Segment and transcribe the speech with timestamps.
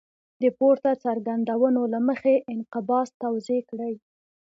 [0.41, 3.93] د پورته څرګندونو له مخې انقباض توضیح کړئ.